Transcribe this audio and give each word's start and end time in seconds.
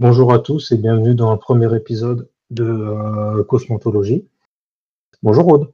Bonjour 0.00 0.32
à 0.32 0.38
tous 0.38 0.72
et 0.72 0.78
bienvenue 0.78 1.14
dans 1.14 1.30
le 1.30 1.38
premier 1.38 1.76
épisode 1.76 2.30
de 2.48 2.64
euh, 2.64 3.44
Cosmontologie. 3.44 4.26
Bonjour 5.22 5.46
Aude. 5.48 5.72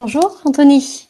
Bonjour 0.00 0.42
Anthony. 0.44 1.08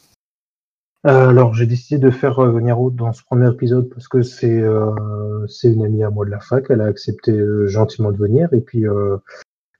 Euh, 1.07 1.29
alors 1.29 1.55
j'ai 1.55 1.65
décidé 1.65 1.97
de 1.97 2.11
faire 2.11 2.39
venir 2.39 2.79
Aude 2.79 2.95
dans 2.95 3.13
ce 3.13 3.23
premier 3.23 3.49
épisode 3.49 3.89
parce 3.89 4.07
que 4.07 4.21
c'est 4.21 4.61
euh, 4.61 5.47
c'est 5.47 5.73
une 5.73 5.83
amie 5.83 6.03
à 6.03 6.11
moi 6.11 6.23
de 6.23 6.29
la 6.29 6.39
fac. 6.39 6.67
Elle 6.69 6.81
a 6.81 6.85
accepté 6.85 7.31
euh, 7.31 7.65
gentiment 7.65 8.11
de 8.11 8.17
venir 8.17 8.53
et 8.53 8.61
puis 8.61 8.83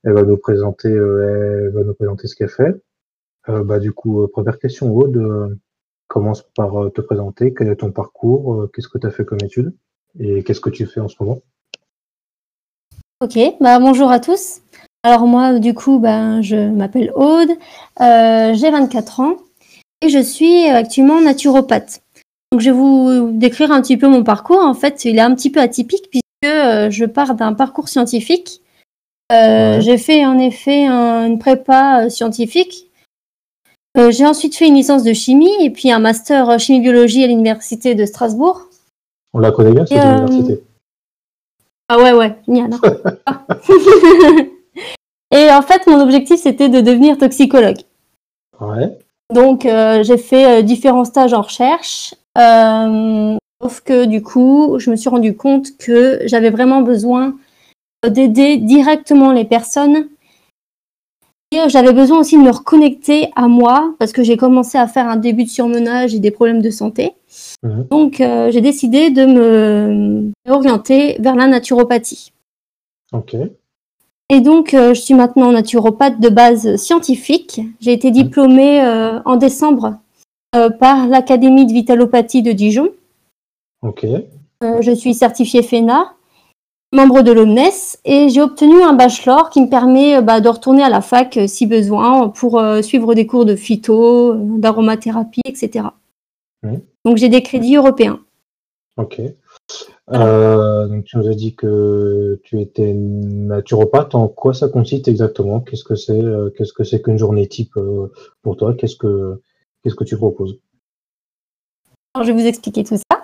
elle 0.02 0.12
va 0.12 0.24
nous 0.24 0.36
présenter 0.36 0.90
elle 0.90 1.70
va 1.72 1.84
nous 1.84 1.94
présenter 1.94 2.26
ce 2.26 2.34
qu'elle 2.34 2.48
fait. 2.48 2.82
Bah 3.46 3.78
du 3.78 3.92
coup 3.92 4.26
première 4.26 4.58
question 4.58 4.92
Aude, 4.92 5.56
commence 6.08 6.42
par 6.56 6.90
te 6.92 7.00
présenter? 7.00 7.54
Quel 7.54 7.68
est 7.68 7.76
ton 7.76 7.92
parcours? 7.92 8.68
Qu'est-ce 8.74 8.88
que 8.88 8.98
tu 8.98 9.06
as 9.06 9.12
fait 9.12 9.24
comme 9.24 9.38
études? 9.40 9.72
Et 10.18 10.42
qu'est-ce 10.42 10.60
que 10.60 10.68
tu 10.68 10.84
fais 10.84 10.98
en 10.98 11.06
ce 11.06 11.22
moment? 11.22 11.42
Ok, 13.22 13.38
bah 13.60 13.78
bonjour 13.78 14.10
à 14.10 14.18
tous. 14.18 14.62
Alors 15.04 15.26
moi, 15.26 15.60
du 15.60 15.74
coup, 15.74 15.98
ben, 16.00 16.42
je 16.42 16.56
m'appelle 16.56 17.12
Aude, 17.14 17.50
euh, 18.00 18.52
j'ai 18.54 18.68
24 18.70 19.20
ans 19.20 19.34
et 20.00 20.08
je 20.08 20.18
suis 20.18 20.66
actuellement 20.66 21.20
naturopathe. 21.20 22.02
Donc 22.50 22.60
je 22.60 22.70
vais 22.70 22.76
vous 22.76 23.30
décrire 23.32 23.70
un 23.70 23.80
petit 23.80 23.96
peu 23.96 24.08
mon 24.08 24.24
parcours. 24.24 24.58
En 24.58 24.74
fait, 24.74 25.04
il 25.04 25.18
est 25.18 25.20
un 25.20 25.34
petit 25.36 25.50
peu 25.50 25.60
atypique 25.60 26.08
puisque 26.10 26.24
euh, 26.44 26.90
je 26.90 27.04
pars 27.04 27.34
d'un 27.36 27.52
parcours 27.54 27.88
scientifique. 27.88 28.60
Euh, 29.32 29.76
Ouais. 29.76 29.80
J'ai 29.80 29.98
fait 29.98 30.26
en 30.26 30.36
effet 30.38 30.86
un- 30.86 31.26
une 31.26 31.38
prépa 31.38 32.04
euh, 32.04 32.08
scientifique. 32.08 32.90
Euh, 33.96 34.10
j'ai 34.10 34.26
ensuite 34.26 34.56
fait 34.56 34.66
une 34.66 34.74
licence 34.74 35.04
de 35.04 35.12
chimie 35.12 35.52
et 35.60 35.70
puis 35.70 35.92
un 35.92 36.00
master 36.00 36.50
euh, 36.50 36.58
chimie-biologie 36.58 37.22
à 37.22 37.28
l'université 37.28 37.94
de 37.94 38.04
Strasbourg. 38.04 38.62
On 39.32 39.38
la 39.38 39.52
connaît 39.52 39.70
bien 39.72 39.86
cette 39.86 39.96
Et, 39.96 40.00
euh, 40.00 40.26
université. 40.26 40.62
Ah 41.94 41.98
ouais, 41.98 42.12
ouais, 42.12 42.34
génial. 42.48 42.70
hein. 42.72 44.46
Et 45.30 45.50
en 45.50 45.60
fait, 45.60 45.86
mon 45.86 46.00
objectif, 46.00 46.40
c'était 46.40 46.70
de 46.70 46.80
devenir 46.80 47.18
toxicologue. 47.18 47.80
Ouais. 48.58 48.96
Donc, 49.30 49.66
euh, 49.66 50.02
j'ai 50.02 50.16
fait 50.16 50.60
euh, 50.60 50.62
différents 50.62 51.04
stages 51.04 51.34
en 51.34 51.42
recherche. 51.42 52.14
Euh, 52.38 53.36
sauf 53.62 53.82
que 53.82 54.06
du 54.06 54.22
coup, 54.22 54.76
je 54.78 54.90
me 54.90 54.96
suis 54.96 55.10
rendu 55.10 55.36
compte 55.36 55.76
que 55.76 56.20
j'avais 56.24 56.48
vraiment 56.48 56.80
besoin 56.80 57.34
d'aider 58.08 58.56
directement 58.56 59.30
les 59.30 59.44
personnes. 59.44 60.08
Euh, 61.54 61.68
j'avais 61.68 61.92
besoin 61.92 62.18
aussi 62.20 62.36
de 62.38 62.42
me 62.42 62.50
reconnecter 62.50 63.30
à 63.36 63.48
moi 63.48 63.94
parce 63.98 64.12
que 64.12 64.22
j'ai 64.22 64.36
commencé 64.36 64.78
à 64.78 64.86
faire 64.86 65.08
un 65.08 65.16
début 65.16 65.44
de 65.44 65.50
surmenage 65.50 66.14
et 66.14 66.18
des 66.18 66.30
problèmes 66.30 66.62
de 66.62 66.70
santé. 66.70 67.12
Mhm. 67.62 67.86
Donc, 67.90 68.20
euh, 68.20 68.50
j'ai 68.50 68.60
décidé 68.60 69.10
de 69.10 69.24
me 69.24 70.32
orienter 70.48 71.16
vers 71.20 71.36
la 71.36 71.46
naturopathie. 71.46 72.32
Ok. 73.12 73.36
Et 74.28 74.40
donc, 74.40 74.74
euh, 74.74 74.94
je 74.94 75.00
suis 75.00 75.14
maintenant 75.14 75.52
naturopathe 75.52 76.20
de 76.20 76.28
base 76.28 76.76
scientifique. 76.76 77.60
J'ai 77.80 77.92
été 77.92 78.10
diplômée 78.10 78.82
euh, 78.82 79.20
en 79.24 79.36
décembre 79.36 79.98
par 80.78 81.08
l'Académie 81.08 81.64
de 81.64 81.72
Vitalopathie 81.72 82.42
de 82.42 82.52
Dijon. 82.52 82.90
Ok. 83.80 84.04
Je 84.80 84.92
suis 84.92 85.14
certifiée 85.14 85.62
FENA, 85.62 86.12
membre 86.92 87.22
de 87.22 87.32
l'OMNES, 87.32 87.98
et 88.04 88.28
j'ai 88.28 88.42
obtenu 88.42 88.82
un 88.82 88.92
bachelor 88.92 89.50
qui 89.50 89.62
me 89.62 89.68
permet 89.68 90.16
euh, 90.16 90.20
bah, 90.20 90.40
de 90.40 90.48
retourner 90.48 90.82
à 90.82 90.90
la 90.90 91.00
fac 91.00 91.36
euh, 91.36 91.46
si 91.46 91.66
besoin 91.66 92.28
pour 92.28 92.58
euh, 92.58 92.82
suivre 92.82 93.14
des 93.14 93.26
cours 93.26 93.44
de 93.44 93.56
phyto, 93.56 94.34
d'aromathérapie, 94.34 95.40
etc. 95.46 95.86
Mhm. 96.62 96.80
Donc, 97.04 97.16
j'ai 97.16 97.28
des 97.28 97.42
crédits 97.42 97.76
européens. 97.76 98.20
Ok. 98.98 99.20
Euh, 100.12 100.86
donc 100.86 101.04
tu 101.04 101.16
nous 101.16 101.26
as 101.28 101.34
dit 101.34 101.54
que 101.54 102.38
tu 102.44 102.60
étais 102.60 102.92
naturopathe. 102.92 104.14
En 104.14 104.28
quoi 104.28 104.52
ça 104.52 104.68
consiste 104.68 105.08
exactement? 105.08 105.60
Qu'est-ce 105.60 105.84
que 105.84 105.94
c'est? 105.94 106.20
Qu'est-ce 106.56 106.74
que 106.74 106.84
c'est 106.84 107.00
qu'une 107.00 107.16
journée 107.16 107.48
type 107.48 107.78
pour 108.42 108.56
toi? 108.58 108.74
Qu'est-ce 108.74 108.96
que 108.96 109.40
qu'est-ce 109.82 109.94
que 109.94 110.04
tu 110.04 110.18
proposes? 110.18 110.58
Alors, 112.12 112.26
je 112.26 112.32
vais 112.32 112.42
vous 112.42 112.46
expliquer 112.46 112.84
tout 112.84 112.98
ça. 112.98 113.21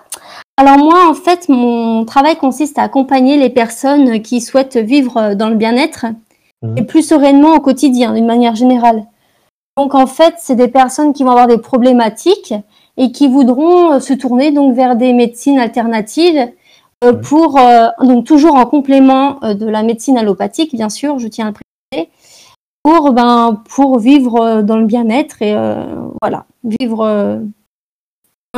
Alors 0.61 0.77
moi, 0.77 1.09
en 1.09 1.15
fait, 1.15 1.49
mon 1.49 2.05
travail 2.05 2.35
consiste 2.37 2.81
à 2.81 2.83
accompagner 2.83 3.37
les 3.37 3.49
personnes 3.49 4.21
qui 4.23 4.41
souhaitent 4.41 4.77
vivre 4.77 5.35
dans 5.35 5.49
le 5.51 5.55
bien-être 5.55 6.07
Mhm. 6.63 6.79
et 6.79 6.83
plus 6.83 7.07
sereinement 7.07 7.55
au 7.55 7.61
quotidien, 7.61 8.13
d'une 8.13 8.27
manière 8.27 8.57
générale. 8.57 9.05
Donc 9.77 9.95
en 9.95 10.09
fait, 10.09 10.35
c'est 10.39 10.57
des 10.57 10.67
personnes 10.67 11.13
qui 11.13 11.23
vont 11.23 11.31
avoir 11.31 11.47
des 11.47 11.59
problématiques 11.59 12.53
et 12.97 13.13
qui 13.13 13.29
voudront 13.29 13.93
euh, 13.93 14.01
se 14.01 14.13
tourner 14.15 14.51
donc 14.51 14.75
vers 14.75 14.97
des 14.97 15.13
médecines 15.13 15.61
alternatives 15.61 16.51
euh, 17.05 17.13
Mhm. 17.13 17.21
pour 17.21 17.57
euh, 17.61 17.87
donc 18.03 18.27
toujours 18.27 18.57
en 18.57 18.67
complément 18.67 19.39
euh, 19.45 19.55
de 19.55 19.67
la 19.67 19.85
médecine 19.85 20.19
allopathique, 20.19 20.75
bien 20.75 20.89
sûr, 20.89 21.21
je 21.21 21.29
tiens 21.29 21.47
à 21.47 21.51
le 21.51 21.55
préciser, 21.55 22.11
pour 22.83 23.13
ben 23.13 23.63
pour 23.77 24.01
vivre 24.01 24.41
euh, 24.41 24.63
dans 24.63 24.79
le 24.79 24.87
bien-être 24.87 25.41
et 25.41 25.55
euh, 25.55 25.85
voilà, 26.21 26.47
vivre 26.65 27.03
euh, 27.03 27.39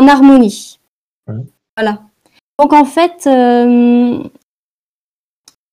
en 0.01 0.09
harmonie. 0.09 0.79
Mhm. 1.29 1.45
Voilà. 1.81 2.01
Donc 2.59 2.75
en 2.75 2.85
fait, 2.85 3.27
euh, 3.27 4.23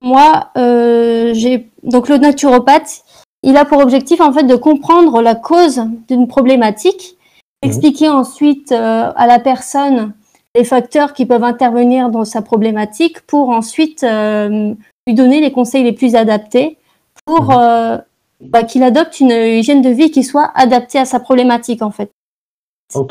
moi, 0.02 0.52
euh, 0.58 1.34
j'ai 1.34 1.70
donc 1.84 2.08
le 2.08 2.18
naturopathe, 2.18 3.04
il 3.44 3.58
a 3.58 3.66
pour 3.66 3.80
objectif 3.80 4.22
en 4.22 4.32
fait 4.32 4.44
de 4.44 4.56
comprendre 4.56 5.22
la 5.22 5.36
cause 5.36 5.82
d'une 6.08 6.30
problématique, 6.30 7.18
Mhm. 7.62 7.70
expliquer 7.70 8.08
ensuite 8.10 8.72
euh, 8.72 9.12
à 9.16 9.28
la 9.28 9.40
personne 9.40 10.14
les 10.56 10.64
facteurs 10.64 11.14
qui 11.14 11.26
peuvent 11.26 11.44
intervenir 11.44 12.10
dans 12.10 12.24
sa 12.24 12.42
problématique 12.42 13.22
pour 13.28 13.50
ensuite 13.50 14.04
lui 14.04 15.14
donner 15.14 15.42
les 15.42 15.52
conseils 15.52 15.84
les 15.84 15.92
plus 15.92 16.16
adaptés 16.16 16.78
pour 17.26 17.52
Mhm. 17.52 18.02
bah, 18.42 18.64
qu'il 18.64 18.82
adopte 18.84 19.20
une 19.20 19.32
hygiène 19.32 19.82
de 19.82 19.90
vie 19.90 20.10
qui 20.10 20.24
soit 20.24 20.52
adaptée 20.56 21.00
à 21.00 21.06
sa 21.06 21.20
problématique 21.20 21.82
en 21.82 21.92
fait. 21.92 22.10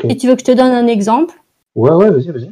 Et 0.09 0.17
tu 0.17 0.27
veux 0.27 0.33
que 0.33 0.39
je 0.41 0.45
te 0.45 0.51
donne 0.51 0.73
un 0.73 0.87
exemple? 0.87 1.35
Ouais, 1.75 1.91
ouais, 1.91 2.09
vas-y, 2.09 2.31
vas-y. 2.31 2.51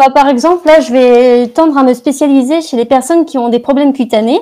Bah, 0.00 0.08
par 0.14 0.28
exemple, 0.28 0.66
là, 0.66 0.80
je 0.80 0.92
vais 0.92 1.48
tendre 1.48 1.76
à 1.76 1.82
me 1.82 1.92
spécialiser 1.92 2.62
chez 2.62 2.78
les 2.78 2.86
personnes 2.86 3.26
qui 3.26 3.36
ont 3.36 3.50
des 3.50 3.58
problèmes 3.58 3.92
cutanés, 3.92 4.40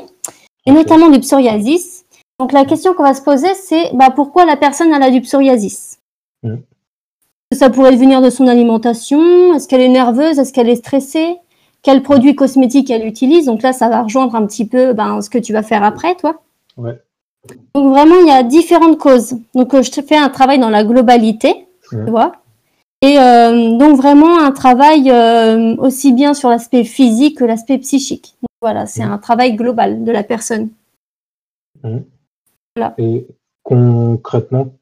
et 0.66 0.70
notamment 0.70 1.08
du 1.08 1.18
psoriasis. 1.18 2.04
Donc, 2.38 2.52
la 2.52 2.64
question 2.64 2.94
qu'on 2.94 3.02
va 3.02 3.12
se 3.12 3.22
poser, 3.22 3.52
c'est 3.54 3.90
bah, 3.92 4.10
pourquoi 4.14 4.44
la 4.44 4.56
personne 4.56 4.92
elle 4.94 5.02
a 5.02 5.10
du 5.10 5.20
psoriasis? 5.20 5.98
Mhm. 6.44 6.62
Ça 7.52 7.70
pourrait 7.70 7.96
venir 7.96 8.20
de 8.22 8.30
son 8.30 8.46
alimentation? 8.46 9.54
Est-ce 9.54 9.66
qu'elle 9.66 9.80
est 9.80 9.88
nerveuse? 9.88 10.38
Est-ce 10.38 10.52
qu'elle 10.52 10.68
est 10.68 10.76
stressée? 10.76 11.38
Quels 11.82 12.04
produits 12.04 12.36
cosmétiques 12.36 12.90
elle 12.90 13.04
utilise? 13.06 13.46
Donc 13.46 13.62
là, 13.62 13.72
ça 13.72 13.88
va 13.88 14.02
rejoindre 14.02 14.36
un 14.36 14.46
petit 14.46 14.66
peu 14.66 14.92
ben, 14.92 15.20
ce 15.22 15.28
que 15.28 15.38
tu 15.38 15.52
vas 15.52 15.64
faire 15.64 15.82
après, 15.82 16.14
toi. 16.14 16.40
Ouais. 16.76 17.00
Donc 17.74 17.92
vraiment, 17.92 18.16
il 18.20 18.28
y 18.28 18.30
a 18.30 18.44
différentes 18.44 18.98
causes. 18.98 19.38
Donc 19.56 19.74
euh, 19.74 19.82
je 19.82 19.90
te 19.90 20.02
fais 20.02 20.16
un 20.16 20.28
travail 20.28 20.60
dans 20.60 20.70
la 20.70 20.84
globalité, 20.84 21.66
Mhm. 21.90 22.04
tu 22.04 22.10
vois. 22.12 22.32
Et 23.00 23.16
euh, 23.18 23.76
donc 23.78 23.96
vraiment 23.96 24.40
un 24.40 24.50
travail 24.50 25.10
euh, 25.10 25.76
aussi 25.76 26.12
bien 26.12 26.34
sur 26.34 26.48
l'aspect 26.48 26.82
physique 26.84 27.38
que 27.38 27.44
l'aspect 27.44 27.78
psychique. 27.78 28.34
Donc, 28.42 28.48
voilà, 28.60 28.86
c'est 28.86 29.04
Mhm. 29.04 29.12
un 29.12 29.18
travail 29.18 29.54
global 29.54 30.02
de 30.02 30.10
la 30.10 30.24
personne. 30.24 30.70
Et 32.98 33.26
concrètement, 33.62 34.72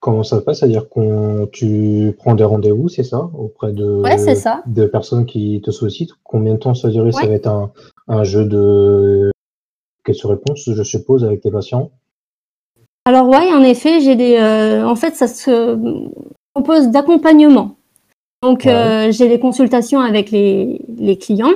comment 0.00 0.24
ça 0.24 0.38
se 0.38 0.42
passe? 0.42 0.58
C'est-à-dire 0.60 0.88
qu'on 0.88 1.48
tu 1.52 2.12
prends 2.18 2.34
des 2.34 2.42
rendez-vous, 2.44 2.88
c'est 2.88 3.04
ça? 3.04 3.30
Auprès 3.38 3.72
de 3.72 4.02
Ouais, 4.02 4.18
c'est 4.18 4.34
ça. 4.34 4.62
de 4.66 4.86
personnes 4.86 5.24
qui 5.26 5.60
te 5.64 5.70
sollicitent. 5.70 6.14
Combien 6.24 6.54
de 6.54 6.58
temps 6.58 6.74
ça 6.74 6.88
durer? 6.88 7.12
Ça 7.12 7.26
va 7.26 7.34
être 7.34 7.46
un, 7.46 7.70
un 8.08 8.24
jeu 8.24 8.44
de 8.46 9.30
questions-réponses, 10.04 10.70
je 10.72 10.82
suppose, 10.82 11.24
avec 11.24 11.40
tes 11.40 11.52
patients? 11.52 11.90
Alors 13.04 13.28
ouais, 13.28 13.52
en 13.52 13.62
effet, 13.62 14.00
j'ai 14.00 14.16
des. 14.16 14.36
euh, 14.36 14.84
en 14.84 14.96
fait, 14.96 15.14
ça 15.14 15.28
se 15.28 15.76
compose 16.58 16.88
d'accompagnement. 16.88 17.76
Donc 18.42 18.64
Ouais. 18.64 18.72
euh, 18.72 19.12
j'ai 19.12 19.28
des 19.28 19.38
consultations 19.38 20.00
avec 20.00 20.30
les, 20.30 20.80
les 20.98 21.16
clients. 21.16 21.54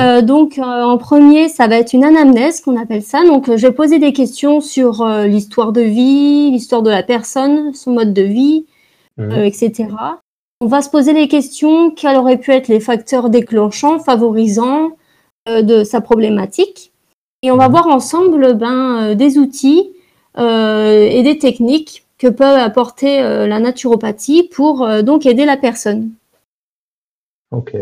Euh, 0.00 0.22
donc 0.22 0.58
euh, 0.58 0.62
en 0.62 0.96
premier, 0.96 1.48
ça 1.48 1.66
va 1.66 1.76
être 1.76 1.92
une 1.92 2.04
anamnèse 2.04 2.60
qu'on 2.60 2.80
appelle 2.80 3.02
ça. 3.02 3.24
Donc 3.24 3.46
je 3.46 3.66
vais 3.66 3.72
poser 3.72 3.98
des 3.98 4.12
questions 4.12 4.60
sur 4.60 5.04
l'histoire 5.26 5.72
de 5.72 5.80
vie, 5.80 6.50
l'histoire 6.52 6.82
de 6.82 6.90
la 6.90 7.02
personne, 7.02 7.74
son 7.74 7.92
mode 7.92 8.12
de 8.14 8.22
vie, 8.22 8.66
etc. 9.18 9.88
On 10.60 10.66
va 10.66 10.82
se 10.82 10.90
poser 10.90 11.12
des 11.14 11.26
questions 11.26 11.90
quels 11.90 12.16
auraient 12.16 12.38
pu 12.38 12.52
être 12.52 12.68
les 12.68 12.78
facteurs 12.78 13.28
déclenchants, 13.28 13.98
favorisants 13.98 14.90
de 15.48 15.82
sa 15.82 16.00
problématique. 16.00 16.92
Et 17.42 17.50
on 17.50 17.56
va 17.56 17.66
voir 17.66 17.88
ensemble 17.88 18.54
ben, 18.54 19.16
des 19.16 19.38
outils 19.38 19.90
et 20.38 21.22
des 21.24 21.38
techniques 21.38 22.04
que 22.22 22.28
peut 22.28 22.44
apporter 22.44 23.20
euh, 23.20 23.48
la 23.48 23.58
naturopathie 23.58 24.44
pour 24.44 24.84
euh, 24.86 25.02
donc 25.02 25.26
aider 25.26 25.44
la 25.44 25.56
personne. 25.56 26.10
Ok. 27.50 27.74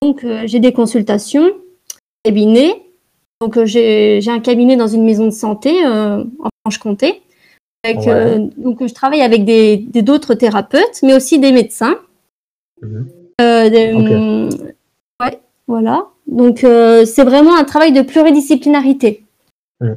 Donc 0.00 0.24
euh, 0.24 0.44
j'ai 0.46 0.60
des 0.60 0.72
consultations, 0.72 1.50
cabinet. 2.24 2.82
Donc 3.42 3.62
j'ai 3.64 4.22
un 4.28 4.40
cabinet 4.40 4.76
dans 4.76 4.86
une 4.88 5.04
maison 5.04 5.26
de 5.26 5.30
santé 5.30 5.86
en 5.86 6.24
Franche-Comté. 6.64 7.20
Ouais. 7.84 8.08
euh, 8.08 8.38
donc 8.56 8.84
je 8.86 8.94
travaille 8.94 9.20
avec 9.20 9.44
des 9.44 9.76
d'autres 9.76 10.32
thérapeutes, 10.32 11.02
mais 11.02 11.14
aussi 11.14 11.38
des 11.38 11.52
médecins. 11.52 11.98
Euh, 12.82 13.68
des- 13.68 13.92
hum, 13.92 14.48
ouais, 15.20 15.38
voilà. 15.66 16.06
Donc 16.26 16.60
c'est 16.60 17.24
vraiment 17.24 17.56
un 17.56 17.64
travail 17.64 17.92
de 17.92 18.00
pluridisciplinarité. 18.00 19.22
Mm. 19.82 19.92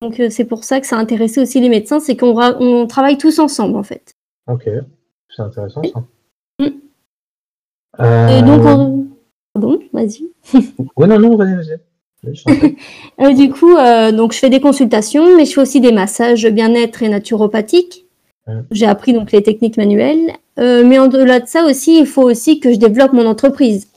Donc 0.00 0.22
c'est 0.30 0.44
pour 0.44 0.64
ça 0.64 0.80
que 0.80 0.86
ça 0.86 0.96
a 0.96 1.00
intéressé 1.00 1.40
aussi 1.40 1.60
les 1.60 1.68
médecins, 1.68 2.00
c'est 2.00 2.16
qu'on 2.16 2.38
on 2.38 2.86
travaille 2.86 3.18
tous 3.18 3.38
ensemble 3.38 3.76
en 3.76 3.82
fait. 3.82 4.14
Ok, 4.46 4.68
c'est 5.34 5.42
intéressant 5.42 5.82
ça. 5.82 6.04
Mm. 6.60 6.88
Et 8.30 8.42
donc, 8.42 8.64
on... 8.64 9.06
pardon, 9.52 9.80
vas-y. 9.92 10.28
ouais, 10.96 11.06
non, 11.06 11.18
non, 11.18 11.36
vas-y, 11.36 11.54
vas-y. 11.56 11.78
Euh, 13.20 13.32
du 13.32 13.50
coup, 13.50 13.76
euh, 13.76 14.12
donc 14.12 14.32
je 14.32 14.38
fais 14.38 14.50
des 14.50 14.60
consultations, 14.60 15.36
mais 15.36 15.44
je 15.44 15.52
fais 15.52 15.60
aussi 15.60 15.80
des 15.80 15.92
massages 15.92 16.46
bien-être 16.46 17.02
et 17.02 17.08
naturopathiques. 17.08 18.06
J'ai 18.70 18.86
appris 18.86 19.12
donc 19.12 19.30
les 19.30 19.42
techniques 19.42 19.76
manuelles. 19.76 20.32
Euh, 20.58 20.82
mais 20.84 20.98
au-delà 20.98 21.38
de 21.38 21.46
ça 21.46 21.64
aussi, 21.64 21.98
il 21.98 22.06
faut 22.06 22.22
aussi 22.22 22.60
que 22.60 22.72
je 22.72 22.78
développe 22.78 23.12
mon 23.12 23.26
entreprise. 23.26 23.88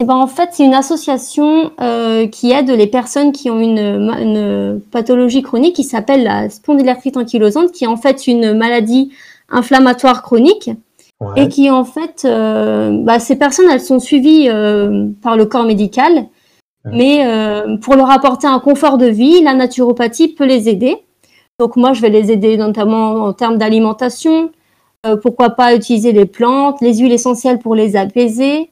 eh 0.00 0.04
ben, 0.04 0.16
en 0.16 0.26
fait, 0.26 0.50
c'est 0.52 0.64
une 0.64 0.74
association 0.74 1.70
euh, 1.80 2.26
qui 2.26 2.50
aide 2.50 2.68
les 2.68 2.88
personnes 2.88 3.30
qui 3.30 3.48
ont 3.48 3.60
une, 3.60 3.78
une 3.78 4.80
pathologie 4.90 5.42
chronique 5.42 5.76
qui 5.76 5.84
s'appelle 5.84 6.24
la 6.24 6.50
spondylarthrite 6.50 7.16
ankylosante, 7.16 7.70
qui 7.70 7.84
est 7.84 7.88
en 7.88 7.96
fait 7.96 8.26
une 8.26 8.54
maladie 8.54 9.12
inflammatoire 9.48 10.22
chronique. 10.22 10.70
Et 11.36 11.48
qui 11.48 11.70
en 11.70 11.84
fait, 11.84 12.26
euh, 12.26 12.98
bah, 13.02 13.18
ces 13.18 13.36
personnes, 13.36 13.70
elles 13.70 13.80
sont 13.80 13.98
suivies 13.98 14.48
euh, 14.50 15.06
par 15.22 15.38
le 15.38 15.46
corps 15.46 15.64
médical, 15.64 16.26
mais 16.84 17.24
pour 17.80 17.94
leur 17.94 18.10
apporter 18.10 18.46
un 18.46 18.58
confort 18.58 18.98
de 18.98 19.06
vie, 19.06 19.42
la 19.42 19.54
naturopathie 19.54 20.28
peut 20.28 20.44
les 20.44 20.68
aider. 20.68 20.98
Donc 21.58 21.76
moi, 21.76 21.92
je 21.92 22.00
vais 22.00 22.10
les 22.10 22.32
aider 22.32 22.56
notamment 22.56 23.24
en 23.26 23.32
termes 23.32 23.58
d'alimentation, 23.58 24.50
euh, 25.06 25.16
pourquoi 25.16 25.50
pas 25.50 25.74
utiliser 25.74 26.12
les 26.12 26.26
plantes, 26.26 26.80
les 26.80 26.98
huiles 26.98 27.12
essentielles 27.12 27.58
pour 27.58 27.74
les 27.74 27.96
apaiser, 27.96 28.70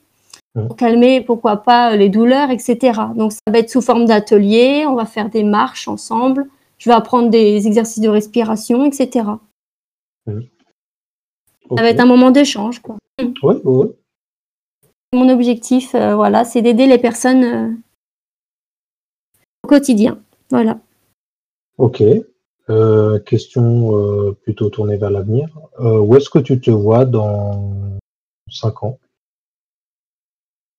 pour 0.55 0.77
calmer, 0.77 1.21
pourquoi 1.21 1.59
pas, 1.59 1.97
les 1.97 2.09
douleurs, 2.09 2.51
etc. 2.51 3.01
Donc 3.15 3.33
ça 3.33 3.41
va 3.49 3.59
être 3.59 3.71
sous 3.71 3.81
forme 3.81 4.05
d'atelier, 4.05 4.85
on 4.87 4.95
va 4.95 5.07
faire 5.07 5.31
des 5.31 5.45
marches 5.45 5.89
ensemble, 5.89 6.49
je 6.79 6.91
vais 6.91 6.95
apprendre 6.95 7.31
des 7.31 7.67
exercices 7.67 8.03
de 8.03 8.09
respiration, 8.09 8.85
etc. 8.85 9.25
Ça 10.27 11.83
va 11.83 11.89
être 11.89 12.01
un 12.01 12.07
moment 12.07 12.31
d'échange, 12.31 12.81
quoi. 12.81 12.97
Ouais, 13.43 13.57
ouais. 13.65 13.91
Mon 15.15 15.29
objectif, 15.29 15.95
euh, 15.95 16.15
voilà, 16.15 16.45
c'est 16.45 16.63
d'aider 16.63 16.87
les 16.87 16.99
personnes 16.99 17.45
euh, 17.45 17.71
au 19.63 19.69
quotidien. 19.69 20.19
Voilà. 20.51 20.81
Ok. 21.79 22.03
Euh, 22.71 23.19
question 23.19 24.35
plutôt 24.43 24.71
tournée 24.71 24.97
vers 24.97 25.11
l'avenir. 25.11 25.49
où 25.79 26.15
est-ce 26.17 26.31
que 26.31 26.39
tu 26.39 26.61
te 26.61 26.71
vois 26.71 27.05
dans 27.05 27.99
5 28.51 28.85
ans? 28.85 28.99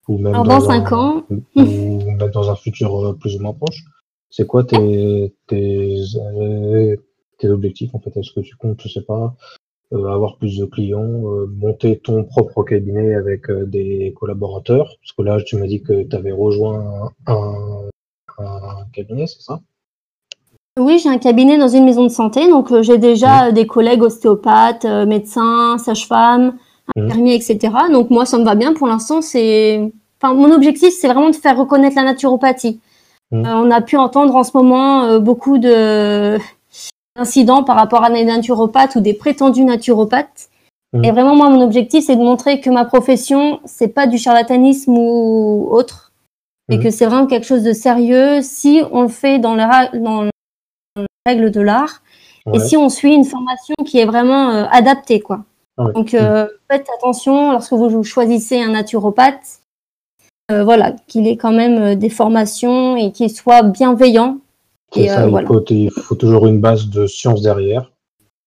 Ou 0.08 0.18
même 0.18 0.34
dans, 0.44 0.60
5 0.60 0.92
ans. 0.92 1.26
Ou 1.30 2.02
même 2.02 2.32
dans 2.32 2.50
un 2.50 2.56
futur 2.56 3.18
plus 3.20 3.36
ou 3.36 3.40
moins 3.40 3.54
proche. 3.54 3.84
C'est 4.30 4.48
quoi 4.48 4.64
tes, 4.64 5.34
tes, 5.48 6.02
tes 7.38 7.50
objectifs 7.50 7.94
en 7.94 8.00
fait? 8.00 8.18
Est-ce 8.18 8.34
que 8.34 8.40
tu 8.40 8.56
comptes, 8.56 8.82
je 8.82 8.90
sais 8.90 9.04
pas, 9.04 9.36
euh, 9.94 10.08
avoir 10.08 10.38
plus 10.38 10.58
de 10.58 10.66
clients, 10.66 11.28
euh, 11.32 11.46
monter 11.46 12.00
ton 12.00 12.24
propre 12.24 12.64
cabinet 12.64 13.14
avec 13.14 13.50
euh, 13.52 13.66
des 13.66 14.12
collaborateurs? 14.20 14.96
Parce 15.00 15.12
que 15.16 15.22
là, 15.22 15.40
tu 15.44 15.56
m'as 15.58 15.68
dit 15.68 15.84
que 15.84 16.04
tu 16.04 16.16
avais 16.16 16.32
rejoint 16.32 17.12
un, 17.28 17.90
un 18.40 18.86
cabinet, 18.92 19.28
c'est 19.28 19.42
ça? 19.42 19.62
Oui, 20.80 21.00
j'ai 21.00 21.10
un 21.10 21.18
cabinet 21.18 21.58
dans 21.58 21.68
une 21.68 21.86
maison 21.86 22.04
de 22.04 22.10
santé, 22.10 22.48
donc 22.50 22.82
j'ai 22.82 22.98
déjà 22.98 23.52
des 23.52 23.68
collègues 23.68 24.02
ostéopathes, 24.02 24.86
médecins, 24.86 25.78
sages-femmes, 25.78 26.54
Mmh. 26.96 27.06
infirmiers, 27.06 27.36
etc. 27.36 27.74
Donc 27.92 28.10
moi, 28.10 28.26
ça 28.26 28.38
me 28.38 28.44
va 28.44 28.56
bien. 28.56 28.74
Pour 28.74 28.88
l'instant, 28.88 29.22
c'est, 29.22 29.92
enfin, 30.22 30.34
mon 30.34 30.52
objectif, 30.52 30.94
c'est 30.94 31.08
vraiment 31.08 31.30
de 31.30 31.36
faire 31.36 31.58
reconnaître 31.58 31.96
la 31.96 32.04
naturopathie. 32.04 32.80
Mmh. 33.32 33.46
Euh, 33.46 33.56
on 33.56 33.72
a 33.72 33.82
pu 33.82 33.98
entendre 33.98 34.36
en 34.36 34.44
ce 34.44 34.52
moment 34.56 35.04
euh, 35.04 35.20
beaucoup 35.20 35.58
de 35.58 36.38
d'incidents 37.16 37.64
par 37.64 37.76
rapport 37.76 38.04
à 38.04 38.10
des 38.10 38.26
naturopathes 38.26 38.96
ou 38.96 39.02
des 39.02 39.14
prétendus 39.14 39.64
naturopathes. 39.64 40.50
Mmh. 40.94 41.06
Et 41.06 41.12
vraiment, 41.12 41.36
moi, 41.36 41.50
mon 41.50 41.62
objectif, 41.62 42.06
c'est 42.06 42.16
de 42.16 42.22
montrer 42.22 42.60
que 42.60 42.70
ma 42.70 42.86
profession, 42.86 43.60
c'est 43.66 43.88
pas 43.88 44.06
du 44.06 44.18
charlatanisme 44.18 44.96
ou 44.96 45.68
autre, 45.72 46.12
et 46.70 46.80
que 46.80 46.90
c'est 46.92 47.06
vraiment 47.06 47.28
quelque 47.28 47.46
chose 47.46 47.64
de 47.64 47.74
sérieux 47.74 48.42
si 48.42 48.82
on 48.92 49.02
le 49.02 49.10
fait 49.10 49.38
dans, 49.38 49.54
le, 49.54 50.00
dans 50.00 50.30
règles 51.26 51.52
de 51.52 51.62
l'art 51.62 52.02
et 52.52 52.60
si 52.60 52.76
on 52.76 52.90
suit 52.90 53.14
une 53.14 53.24
formation 53.24 53.76
qui 53.86 54.00
est 54.00 54.06
vraiment 54.06 54.50
euh, 54.50 54.66
adaptée, 54.70 55.22
quoi. 55.22 55.46
Donc, 55.78 56.14
euh, 56.14 56.46
faites 56.70 56.86
attention 56.98 57.52
lorsque 57.52 57.74
vous 57.74 58.04
choisissez 58.04 58.62
un 58.62 58.72
naturopathe, 58.72 59.62
euh, 60.52 60.64
voilà, 60.64 60.94
qu'il 61.08 61.28
ait 61.28 61.38
quand 61.38 61.54
même 61.54 61.96
des 61.96 62.10
formations 62.10 62.96
et 62.96 63.12
qu'il 63.12 63.32
soit 63.32 63.64
bienveillant. 63.64 64.38
Et, 64.96 65.08
ça, 65.08 65.26
il, 65.26 65.90
faut, 65.90 66.16
toujours 66.16 66.46
une 66.46 66.60
base 66.60 66.90
de 66.90 67.08
science 67.08 67.42
derrière. 67.42 67.90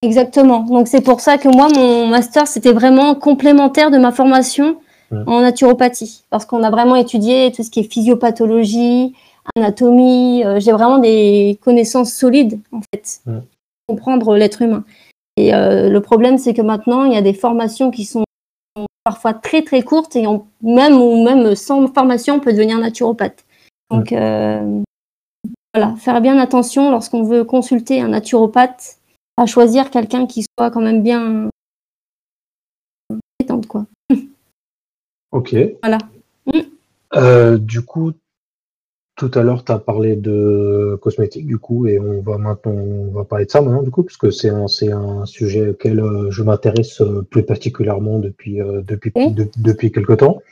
Exactement. 0.02 0.61
Donc, 0.61 0.87
c'est 0.87 1.00
pour 1.00 1.20
ça 1.20 1.38
que 1.38 1.49
moi, 1.49 1.69
mon 1.75 2.06
master, 2.06 2.46
c'était 2.46 2.72
vraiment 2.72 3.17
complémentaire 3.17 3.90
de 3.90 3.99
ma 3.99 4.12
formation 4.12 4.76
en 5.11 5.40
naturopathie. 5.40 6.22
Parce 6.31 6.44
qu'on 6.44 6.62
a 6.62 6.70
vraiment 6.70 6.94
étudié 6.94 7.50
tout 7.50 7.64
ce 7.64 7.70
qui 7.70 7.81
est 7.81 7.90
physiopathologie, 7.93 9.14
anatomie. 9.54 10.43
J'ai 10.58 10.72
vraiment 10.72 10.98
des 10.98 11.58
connaissances 11.62 12.12
solides, 12.12 12.60
en 12.72 12.81
fait, 12.81 13.22
pour 13.24 13.96
comprendre 13.96 14.36
l'être 14.36 14.62
humain. 14.62 14.84
Et 15.36 15.55
euh, 15.55 15.91
le 15.91 16.00
problème, 16.00 16.38
c'est 16.38 16.55
que 16.55 16.62
maintenant, 16.62 17.05
il 17.05 17.12
y 17.12 17.17
a 17.17 17.22
des 17.22 17.34
formations 17.34 17.91
qui 17.91 18.05
sont 18.05 18.24
parfois 19.05 19.34
très 19.34 19.62
très 19.62 19.82
courtes 19.82 20.17
et 20.17 20.24
même 20.62 20.94
ou 20.94 21.22
même 21.24 21.55
sans 21.55 21.86
formation, 21.88 22.36
on 22.36 22.41
peut 22.41 22.53
devenir 22.53 22.79
naturopathe. 22.79 23.44
Donc 23.91 24.12
euh, 24.12 24.82
voilà, 25.72 25.94
faire 25.96 26.20
bien 26.20 26.38
attention 26.38 26.91
lorsqu'on 26.91 27.22
veut 27.22 27.44
consulter 27.44 28.00
un 28.00 28.08
naturopathe 28.08 28.98
à 29.36 29.46
choisir 29.46 29.91
quelqu'un 29.91 30.26
qui 30.26 30.43
soit 30.43 30.70
quand 30.70 30.81
même 30.81 31.03
bien 31.03 31.48
détente 33.38 33.67
quoi. 33.67 33.86
Ok. 35.31 35.55
Voilà. 35.82 35.98
Euh, 37.15 37.58
du 37.58 37.82
coup, 37.82 38.12
tout 39.17 39.31
à 39.35 39.43
l'heure, 39.43 39.65
tu 39.65 39.73
as 39.73 39.79
parlé 39.79 40.15
de 40.15 40.99
cosmétiques, 41.01 41.46
du 41.46 41.58
coup, 41.58 41.87
et 41.87 41.99
on 41.99 42.20
va 42.20 42.37
maintenant, 42.37 42.73
on 42.73 43.11
va 43.13 43.25
parler 43.25 43.46
de 43.46 43.51
ça 43.51 43.63
maintenant, 43.63 43.82
du 43.82 43.91
coup, 43.91 44.03
parce 44.03 44.19
que 44.19 44.31
c'est 44.31 44.51
un, 44.51 44.69
c'est 44.69 44.93
un 44.93 45.25
sujet 45.25 45.70
auquel 45.70 46.01
euh, 46.01 46.31
je 46.31 46.43
m'intéresse 46.43 47.01
euh, 47.01 47.27
plus 47.29 47.43
particulièrement 47.43 48.19
depuis, 48.19 48.61
euh, 48.61 48.82
depuis, 48.82 49.11
depuis 49.56 49.91
quelque 49.91 50.13
temps. 50.13 50.43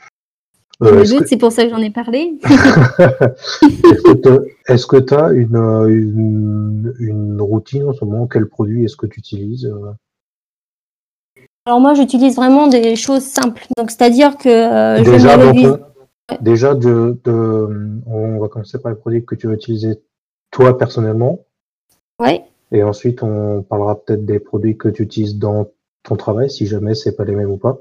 c'est 0.81 1.37
pour 1.37 1.51
ça 1.51 1.65
que 1.65 1.69
j'en 1.69 1.77
ai 1.77 1.91
parlé. 1.91 2.39
est-ce 4.67 4.87
que 4.87 4.97
tu 4.97 5.13
as 5.13 5.29
une, 5.29 6.95
une, 6.99 7.39
routine 7.39 7.83
en 7.83 7.93
ce 7.93 8.03
moment? 8.03 8.25
Quel 8.25 8.47
produit 8.47 8.83
est-ce 8.83 8.97
que 8.97 9.05
tu 9.05 9.19
utilises 9.19 9.71
Alors 11.67 11.79
moi, 11.79 11.93
j'utilise 11.93 12.35
vraiment 12.35 12.65
des 12.65 12.95
choses 12.95 13.21
simples. 13.21 13.67
Donc, 13.77 13.91
c'est-à-dire 13.91 14.37
que 14.37 14.49
je 14.49 15.94
Déjà, 16.41 16.73
de, 16.73 17.19
on 18.07 18.39
va 18.39 18.47
commencer 18.47 18.79
par 18.79 18.91
les 18.91 18.97
produits 18.97 19.25
que 19.25 19.35
tu 19.35 19.47
vas 19.47 19.53
utiliser 19.53 20.01
toi 20.51 20.77
personnellement. 20.77 21.39
Oui. 22.19 22.41
Et 22.71 22.81
ensuite, 22.83 23.21
on 23.21 23.61
parlera 23.61 23.95
peut-être 23.95 24.25
des 24.25 24.39
produits 24.39 24.77
que 24.77 24.89
tu 24.89 25.03
utilises 25.03 25.37
dans 25.37 25.67
ton 26.03 26.15
travail, 26.15 26.49
si 26.49 26.65
jamais 26.65 26.95
c'est 26.95 27.15
pas 27.15 27.25
les 27.25 27.35
mêmes 27.35 27.51
ou 27.51 27.57
pas. 27.57 27.77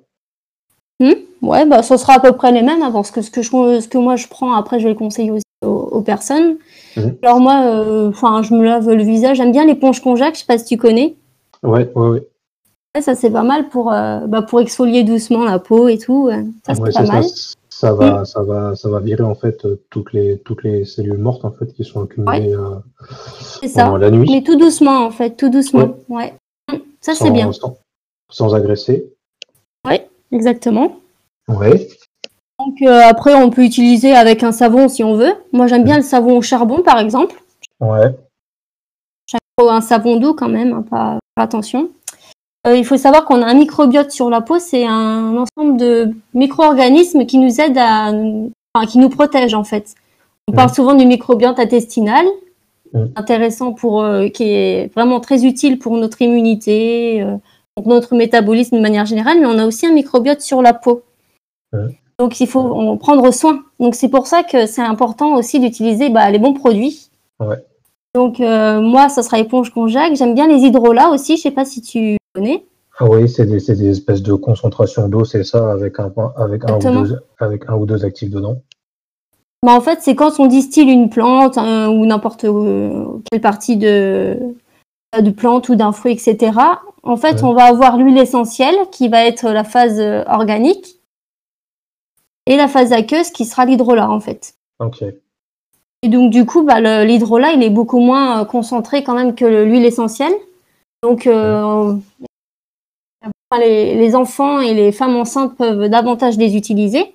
Hmm. 1.00 1.12
ouais, 1.42 1.66
bah, 1.66 1.82
ce 1.82 1.96
sera 1.96 2.14
à 2.14 2.20
peu 2.20 2.32
près 2.32 2.52
les 2.52 2.62
mêmes, 2.62 2.82
hein, 2.82 2.92
parce 2.92 3.10
que 3.10 3.22
ce 3.22 3.30
que, 3.30 3.42
je, 3.42 3.50
ce 3.80 3.88
que 3.88 3.98
moi 3.98 4.16
je 4.16 4.28
prends, 4.28 4.52
après, 4.52 4.78
je 4.78 4.84
vais 4.84 4.92
le 4.92 4.98
conseiller 4.98 5.30
aussi 5.30 5.42
aux, 5.64 6.02
personnes. 6.02 6.58
Mhm. 6.96 7.16
Alors, 7.22 7.40
moi, 7.40 7.64
euh, 7.64 8.12
je 8.12 8.54
me 8.54 8.62
lave 8.62 8.90
le 8.90 9.02
visage. 9.02 9.38
J'aime 9.38 9.52
bien 9.52 9.64
l'éponge 9.64 10.02
Conjac, 10.02 10.34
je 10.34 10.40
sais 10.40 10.46
pas 10.46 10.58
si 10.58 10.66
tu 10.66 10.76
connais. 10.76 11.16
Ouais, 11.62 11.90
ouais, 11.94 12.08
ouais. 12.08 13.00
ça, 13.00 13.14
c'est 13.14 13.30
pas 13.30 13.42
mal 13.42 13.70
pour, 13.70 13.90
euh, 13.90 14.26
bah, 14.26 14.42
pour 14.42 14.60
exfolier 14.60 15.02
doucement 15.02 15.44
la 15.44 15.58
peau 15.58 15.88
et 15.88 15.96
tout. 15.96 16.30
Ça, 16.66 16.74
c'est 16.74 16.92
pas 16.92 17.06
mal 17.06 17.24
ça 17.24 17.54
va, 17.92 18.20
mm. 18.20 18.24
ça 18.24 18.42
va, 18.42 18.76
ça 18.76 18.88
va 18.88 19.00
virer 19.00 19.22
en 19.22 19.34
fait 19.34 19.66
toutes 19.90 20.12
les 20.12 20.38
toutes 20.38 20.62
les 20.62 20.84
cellules 20.84 21.18
mortes 21.18 21.44
en 21.44 21.52
fait 21.52 21.72
qui 21.72 21.84
sont 21.84 22.02
accumulées 22.04 22.56
pendant 23.74 23.96
la 23.96 24.10
nuit. 24.10 24.28
Mais 24.30 24.42
tout 24.42 24.56
doucement 24.56 25.04
en 25.06 25.10
fait, 25.10 25.36
tout 25.36 25.48
doucement. 25.48 25.96
Ouais. 26.08 26.34
Ça 27.00 27.14
c'est 27.14 27.30
bien. 27.30 27.50
Sans, 28.30 28.54
agresser. 28.54 29.12
Oui, 29.86 29.96
exactement. 30.32 30.96
Ouais. 31.48 31.88
Donc 32.58 32.80
après 32.82 33.34
on 33.34 33.50
peut 33.50 33.64
utiliser 33.64 34.12
avec 34.12 34.42
un 34.42 34.52
savon 34.52 34.88
si 34.88 35.04
on 35.04 35.16
veut. 35.16 35.34
Moi 35.52 35.66
j'aime 35.66 35.84
bien 35.84 35.96
le 35.96 36.02
savon 36.02 36.38
au 36.38 36.42
charbon 36.42 36.82
par 36.82 36.98
exemple. 36.98 37.42
Ouais. 37.80 38.14
Un 39.58 39.80
savon 39.80 40.16
doux 40.16 40.34
quand 40.34 40.48
même, 40.48 40.72
hein, 40.72 40.84
pas 40.88 41.18
attention. 41.36 41.90
Euh, 42.66 42.76
il 42.76 42.84
faut 42.84 42.96
savoir 42.96 43.24
qu'on 43.24 43.42
a 43.42 43.46
un 43.46 43.54
microbiote 43.54 44.10
sur 44.10 44.30
la 44.30 44.40
peau, 44.40 44.58
c'est 44.58 44.86
un 44.86 45.36
ensemble 45.36 45.76
de 45.76 46.14
micro-organismes 46.32 47.26
qui 47.26 47.38
nous 47.38 47.60
aident 47.60 47.78
à, 47.78 48.10
enfin, 48.74 48.86
qui 48.86 48.98
nous 48.98 49.10
protègent 49.10 49.54
en 49.54 49.64
fait. 49.64 49.94
On 50.48 50.52
parle 50.52 50.72
souvent 50.72 50.94
du 50.94 51.04
microbiote 51.04 51.58
intestinal, 51.58 52.24
intéressant 53.16 53.72
pour, 53.72 54.02
euh, 54.02 54.28
qui 54.28 54.44
est 54.44 54.92
vraiment 54.94 55.20
très 55.20 55.44
utile 55.44 55.78
pour 55.78 55.96
notre 55.96 56.22
immunité, 56.22 57.22
euh, 57.22 57.36
pour 57.74 57.88
notre 57.88 58.14
métabolisme 58.14 58.76
de 58.76 58.80
manière 58.82 59.04
générale, 59.04 59.40
mais 59.40 59.46
on 59.46 59.58
a 59.58 59.66
aussi 59.66 59.86
un 59.86 59.92
microbiote 59.92 60.40
sur 60.40 60.62
la 60.62 60.72
peau. 60.72 61.02
Donc 62.18 62.40
il 62.40 62.46
faut 62.46 62.60
en 62.60 62.96
prendre 62.96 63.30
soin. 63.32 63.62
Donc 63.80 63.94
c'est 63.96 64.08
pour 64.08 64.26
ça 64.26 64.42
que 64.44 64.66
c'est 64.66 64.82
important 64.82 65.34
aussi 65.34 65.58
d'utiliser 65.58 66.08
bah, 66.08 66.30
les 66.30 66.38
bons 66.38 66.54
produits. 66.54 67.10
Ouais. 67.40 67.56
Donc 68.14 68.38
moi, 68.38 69.08
ça 69.08 69.24
sera 69.24 69.40
éponge 69.40 69.70
conjac. 69.70 70.14
J'aime 70.14 70.34
bien 70.34 70.46
les 70.46 70.60
hydrolats 70.60 71.08
aussi. 71.08 71.36
Je 71.36 71.42
sais 71.42 71.50
pas 71.50 71.64
si 71.64 71.82
tu 71.82 72.16
ah 72.98 73.06
oui, 73.08 73.28
c'est 73.28 73.46
des, 73.46 73.58
des, 73.58 73.90
espèces 73.90 74.22
de 74.22 74.34
concentration 74.34 75.08
d'eau, 75.08 75.24
c'est 75.24 75.42
ça, 75.42 75.72
avec 75.72 75.98
un, 75.98 76.12
avec, 76.36 76.62
un 76.70 76.76
ou 76.76 77.04
deux, 77.04 77.18
avec 77.38 77.68
un 77.68 77.74
ou 77.74 77.86
deux 77.86 78.04
actifs 78.04 78.30
dedans. 78.30 78.62
Bah 79.64 79.72
en 79.72 79.80
fait, 79.80 80.00
c'est 80.02 80.14
quand 80.14 80.38
on 80.38 80.46
distille 80.46 80.90
une 80.90 81.10
plante 81.10 81.58
hein, 81.58 81.88
ou 81.88 82.06
n'importe 82.06 82.44
euh, 82.44 83.04
quelle 83.30 83.40
partie 83.40 83.76
de, 83.76 84.38
de 85.18 85.30
plante 85.30 85.68
ou 85.70 85.74
d'un 85.74 85.90
fruit, 85.90 86.12
etc. 86.12 86.52
En 87.02 87.16
fait, 87.16 87.42
on 87.42 87.52
va 87.52 87.64
avoir 87.64 87.96
l'huile 87.96 88.18
essentielle 88.18 88.76
qui 88.92 89.08
va 89.08 89.24
être 89.24 89.48
la 89.48 89.64
phase 89.64 89.98
euh, 89.98 90.22
organique 90.26 91.00
et 92.46 92.56
la 92.56 92.68
phase 92.68 92.92
aqueuse 92.92 93.30
qui 93.30 93.44
sera 93.44 93.64
l'hydrolat, 93.64 94.10
en 94.10 94.20
fait. 94.20 94.54
Ok. 94.78 95.02
Et 96.02 96.08
donc, 96.08 96.30
du 96.30 96.44
coup, 96.44 96.62
bah, 96.62 97.04
l'hydrolat, 97.04 97.52
il 97.52 97.62
est 97.62 97.70
beaucoup 97.70 98.00
moins 98.00 98.42
euh, 98.42 98.44
concentré 98.44 99.02
quand 99.02 99.14
même 99.14 99.34
que 99.34 99.64
l'huile 99.64 99.86
essentielle. 99.86 100.34
Donc, 101.04 101.26
euh, 101.26 101.96
les, 103.58 104.14
enfants 104.14 104.60
et 104.60 104.72
les 104.72 104.90
femmes 104.90 105.16
enceintes 105.16 105.54
peuvent 105.54 105.90
davantage 105.90 106.38
les 106.38 106.56
utiliser. 106.56 107.14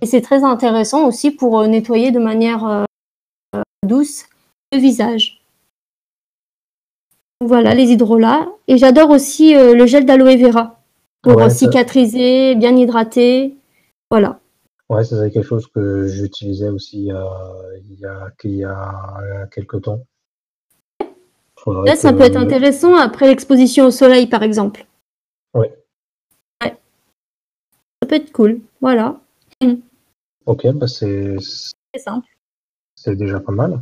Et 0.00 0.06
c'est 0.06 0.20
très 0.20 0.44
intéressant 0.44 1.08
aussi 1.08 1.32
pour 1.32 1.58
euh, 1.58 1.66
nettoyer 1.66 2.12
de 2.12 2.20
manière 2.20 2.64
euh, 2.64 3.62
douce 3.84 4.26
le 4.72 4.78
visage. 4.78 5.40
Voilà, 7.44 7.74
les 7.74 7.90
hydrolats. 7.90 8.46
Et 8.68 8.78
j'adore 8.78 9.10
aussi 9.10 9.54
le 9.54 9.86
gel 9.86 10.06
d'aloe 10.06 10.36
vera 10.36 10.78
pour 11.22 11.50
cicatriser, 11.50 12.54
bien 12.54 12.76
hydrater. 12.76 13.56
Voilà. 14.08 14.38
Ouais, 14.88 15.02
c'est 15.02 15.32
quelque 15.32 15.42
chose 15.42 15.66
que 15.66 16.06
j'utilisais 16.06 16.68
aussi 16.68 17.06
il 17.06 17.98
y, 17.98 18.06
a, 18.06 18.30
il 18.44 18.56
y 18.56 18.64
a 18.64 19.46
quelques 19.50 19.82
temps. 19.82 19.98
Là, 21.66 21.96
ça 21.96 22.12
peut 22.12 22.22
être 22.22 22.36
intéressant 22.36 22.94
après 22.94 23.26
l'exposition 23.26 23.86
au 23.86 23.90
soleil, 23.90 24.26
par 24.26 24.42
exemple. 24.42 24.86
Oui. 25.54 25.66
Ouais. 26.62 26.76
Ça 28.02 28.08
peut 28.08 28.14
être 28.14 28.32
cool. 28.32 28.60
Voilà. 28.80 29.18
Ok, 30.46 30.66
bah 30.74 30.86
c'est. 30.86 31.36
simple. 31.96 32.28
C'est 32.94 33.16
déjà 33.16 33.40
pas 33.40 33.52
mal. 33.52 33.80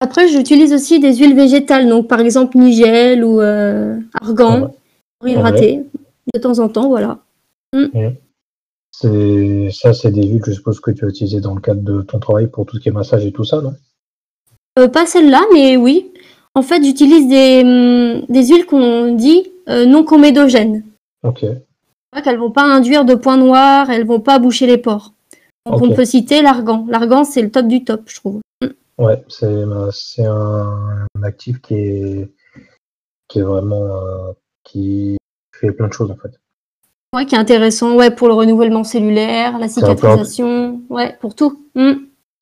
Après, 0.00 0.28
j'utilise 0.28 0.72
aussi 0.72 1.00
des 1.00 1.16
huiles 1.16 1.34
végétales, 1.34 1.88
donc 1.88 2.06
par 2.06 2.20
exemple 2.20 2.58
nigel 2.58 3.24
ou 3.24 3.40
euh, 3.40 3.98
argan 4.20 4.74
pour 5.18 5.28
hydrater 5.28 5.84
de 6.34 6.38
temps 6.38 6.58
en 6.58 6.68
temps, 6.68 6.88
voilà. 6.88 7.18
Mm. 7.72 8.10
C'est 8.90 9.70
ça, 9.72 9.92
c'est 9.92 10.10
des 10.10 10.26
huiles, 10.26 10.42
je 10.46 10.52
suppose 10.52 10.80
que 10.80 10.90
tu 10.90 11.04
as 11.04 11.08
utilisées 11.08 11.40
dans 11.40 11.54
le 11.54 11.60
cadre 11.60 11.82
de 11.82 12.02
ton 12.02 12.18
travail 12.18 12.46
pour 12.46 12.66
tout 12.66 12.76
ce 12.76 12.82
qui 12.82 12.90
est 12.90 12.92
massage 12.92 13.24
et 13.24 13.32
tout 13.32 13.44
ça, 13.44 13.60
non? 13.60 13.74
Euh, 14.78 14.88
Pas 14.88 15.06
celle-là, 15.06 15.44
mais 15.52 15.76
oui. 15.76 16.12
En 16.56 16.62
fait, 16.62 16.82
j'utilise 16.82 17.28
des, 17.28 17.60
hum, 17.62 18.24
des 18.30 18.46
huiles 18.46 18.64
qu'on 18.64 19.14
dit 19.14 19.52
euh, 19.68 19.84
non 19.84 20.04
comédogènes. 20.04 20.84
Ok. 21.22 21.44
Qu'elles 22.24 22.38
vont 22.38 22.50
pas 22.50 22.62
induire 22.62 23.04
de 23.04 23.14
points 23.14 23.36
noirs, 23.36 23.90
elles 23.90 24.06
vont 24.06 24.20
pas 24.20 24.38
boucher 24.38 24.66
les 24.66 24.78
pores. 24.78 25.12
Donc 25.66 25.82
on 25.82 25.94
peut 25.94 26.06
citer 26.06 26.40
l'argan. 26.40 26.86
L'argan, 26.88 27.24
c'est 27.24 27.42
le 27.42 27.50
top 27.50 27.66
du 27.66 27.84
top, 27.84 28.04
je 28.06 28.16
trouve. 28.16 28.40
Ouais, 28.96 29.22
c'est 29.28 30.24
un, 30.24 31.06
actif 31.22 31.60
qui 31.60 31.74
est, 31.74 32.32
qui 33.28 33.40
est 33.40 33.42
vraiment 33.42 33.84
euh, 33.84 34.32
qui 34.64 35.18
fait 35.54 35.72
plein 35.72 35.88
de 35.88 35.92
choses 35.92 36.10
en 36.10 36.16
fait. 36.16 36.40
Ouais, 37.14 37.26
qui 37.26 37.34
est 37.34 37.38
intéressant, 37.38 37.94
ouais, 37.96 38.10
pour 38.10 38.28
le 38.28 38.34
renouvellement 38.34 38.84
cellulaire, 38.84 39.58
la 39.58 39.68
cicatrisation, 39.68 40.80
ouais, 40.88 41.18
pour 41.20 41.34
tout. 41.34 41.66
Mm. 41.74 41.92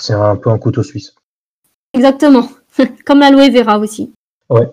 C'est 0.01 0.15
un 0.15 0.37
peu 0.37 0.51
un 0.51 0.59
couteau 0.59 0.85
suisse. 0.85 1.17
Exactement. 1.95 2.49
Comme 3.07 3.21
l'aloe 3.21 3.51
vera 3.51 3.79
aussi. 3.79 4.13
Ouais. 4.51 4.69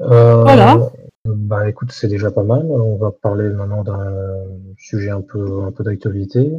Euh, 0.00 0.42
voilà. 0.42 0.90
Bah 1.24 1.68
écoute, 1.68 1.92
c'est 1.92 2.08
déjà 2.08 2.30
pas 2.30 2.42
mal. 2.42 2.64
On 2.66 2.96
va 2.96 3.10
parler 3.10 3.48
maintenant 3.50 3.84
d'un 3.84 4.46
sujet 4.78 5.10
un 5.10 5.20
peu, 5.20 5.62
un 5.62 5.72
peu 5.72 5.84
d'actualité. 5.84 6.50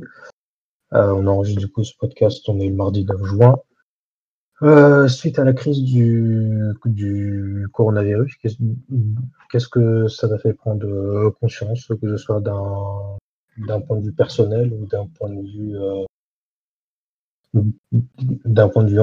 Euh, 0.93 1.11
on 1.13 1.25
enregistre 1.27 1.61
du 1.61 1.71
coup 1.71 1.83
ce 1.83 1.95
podcast, 1.97 2.47
on 2.49 2.59
est 2.59 2.67
le 2.67 2.75
mardi 2.75 3.05
9 3.05 3.23
juin. 3.23 3.57
Euh, 4.61 5.07
suite 5.07 5.39
à 5.39 5.43
la 5.43 5.53
crise 5.53 5.81
du, 5.81 6.71
du 6.85 7.67
coronavirus, 7.73 8.35
qu'est-ce 8.37 9.67
que 9.67 10.07
ça 10.07 10.29
t'a 10.29 10.37
fait 10.37 10.53
prendre 10.53 11.31
conscience, 11.41 11.87
que 11.87 12.07
ce 12.07 12.17
soit 12.17 12.41
d'un 12.41 13.81
point 13.81 13.97
de 13.97 14.05
vue 14.05 14.13
personnel 14.13 14.71
ou 14.73 14.85
d'un 14.85 15.07
point 15.07 15.29
de 15.29 15.41
vue 15.41 15.75
d'un 17.53 18.69
point 18.69 18.83
de 18.83 18.89
vue 18.89 19.01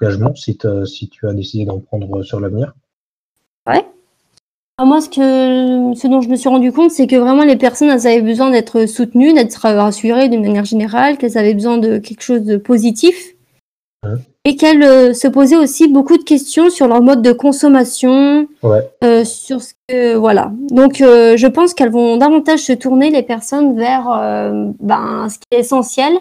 engagement, 0.00 0.34
si, 0.34 0.58
si 0.86 1.08
tu 1.08 1.28
as 1.28 1.32
décidé 1.32 1.64
d'en 1.64 1.80
prendre 1.80 2.22
sur 2.22 2.40
l'avenir 2.40 2.74
Ouais. 3.68 3.84
moi, 4.84 5.00
ce, 5.00 5.08
que, 5.08 5.98
ce 5.98 6.06
dont 6.08 6.20
je 6.20 6.28
me 6.28 6.36
suis 6.36 6.48
rendu 6.48 6.72
compte, 6.72 6.90
c'est 6.90 7.06
que 7.06 7.16
vraiment 7.16 7.44
les 7.44 7.56
personnes, 7.56 7.88
elles 7.88 8.06
avaient 8.06 8.22
besoin 8.22 8.50
d'être 8.50 8.86
soutenues, 8.86 9.32
d'être 9.32 9.56
rassurées 9.56 10.28
d'une 10.28 10.42
manière 10.42 10.64
générale, 10.64 11.18
qu'elles 11.18 11.36
avaient 11.36 11.54
besoin 11.54 11.78
de 11.78 11.98
quelque 11.98 12.22
chose 12.22 12.42
de 12.42 12.56
positif. 12.56 13.34
Et 14.44 14.56
qu'elles 14.56 14.82
euh, 14.82 15.12
se 15.12 15.28
posaient 15.28 15.56
aussi 15.56 15.88
beaucoup 15.88 16.16
de 16.16 16.22
questions 16.22 16.70
sur 16.70 16.86
leur 16.86 17.02
mode 17.02 17.20
de 17.20 17.32
consommation, 17.32 18.46
euh, 18.64 19.24
sur 19.24 19.60
ce 19.60 19.74
que 19.88 20.14
voilà. 20.14 20.52
Donc, 20.70 21.00
euh, 21.00 21.36
je 21.36 21.46
pense 21.48 21.74
qu'elles 21.74 21.90
vont 21.90 22.16
davantage 22.16 22.60
se 22.60 22.72
tourner 22.72 23.10
les 23.10 23.22
personnes 23.22 23.76
vers 23.76 24.04
ben, 24.80 25.28
ce 25.28 25.38
qui 25.38 25.46
est 25.50 25.58
essentiel 25.58 26.12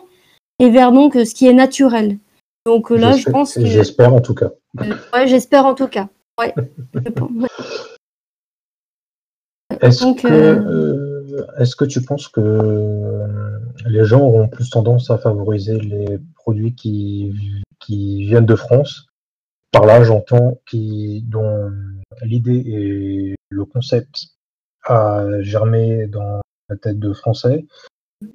et 0.59 0.69
vers 0.69 0.91
donc 0.91 1.13
ce 1.13 1.33
qui 1.33 1.47
est 1.47 1.53
naturel. 1.53 2.17
Donc 2.65 2.89
là, 2.89 3.13
je 3.13 3.29
pense 3.29 3.53
que. 3.55 3.65
J'espère 3.65 4.13
en 4.13 4.21
tout 4.21 4.35
cas. 4.35 4.51
ouais, 5.13 5.27
j'espère 5.27 5.65
en 5.65 5.73
tout 5.73 5.87
cas. 5.87 6.09
Ouais. 6.39 6.53
Est-ce 9.81 10.13
que, 10.21 10.27
euh, 10.27 11.45
est 11.59 11.75
que 11.75 11.85
tu 11.85 12.01
penses 12.01 12.27
que 12.27 13.21
les 13.85 14.05
gens 14.05 14.21
auront 14.21 14.47
plus 14.47 14.69
tendance 14.69 15.09
à 15.11 15.17
favoriser 15.17 15.79
les 15.79 16.19
produits 16.35 16.73
qui, 16.73 17.33
qui 17.79 18.25
viennent 18.25 18.45
de 18.45 18.55
France? 18.55 19.07
Par 19.71 19.85
là, 19.85 20.03
j'entends 20.03 20.59
qui, 20.67 21.23
dont 21.27 21.71
l'idée 22.23 22.63
et 22.65 23.35
le 23.49 23.65
concept 23.65 24.29
a 24.83 25.25
germé 25.41 26.07
dans 26.07 26.41
la 26.69 26.77
tête 26.77 26.99
de 26.99 27.13
Français 27.13 27.65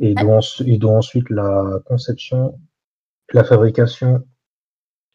et 0.01 0.15
dont, 0.15 0.97
ensuite 0.97 1.29
la 1.31 1.81
conception, 1.87 2.59
la 3.33 3.45
fabrication 3.45 4.23